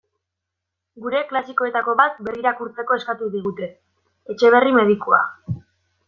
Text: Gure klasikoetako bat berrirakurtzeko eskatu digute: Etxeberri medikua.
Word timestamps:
Gure 1.01 1.19
klasikoetako 1.31 1.93
bat 1.99 2.15
berrirakurtzeko 2.27 2.97
eskatu 3.01 3.27
digute: 3.35 3.67
Etxeberri 4.35 4.73
medikua. 4.79 5.21